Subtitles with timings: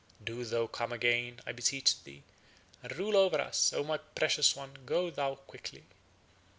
[0.23, 2.23] Do thou come again, I beseech thee,
[2.81, 3.71] and rule over us.
[3.71, 5.83] O my precious one, go thou quietly."